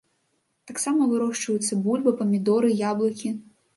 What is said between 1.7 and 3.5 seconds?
бульба, памідоры, яблыкі.